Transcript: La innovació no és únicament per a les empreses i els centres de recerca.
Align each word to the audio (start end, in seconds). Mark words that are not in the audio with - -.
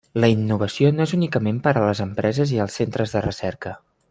La 0.21 0.27
innovació 0.35 0.89
no 0.99 1.05
és 1.07 1.13
únicament 1.17 1.59
per 1.67 1.75
a 1.75 1.85
les 1.91 2.03
empreses 2.09 2.57
i 2.57 2.61
els 2.65 2.81
centres 2.83 3.15
de 3.19 3.27
recerca. 3.31 3.77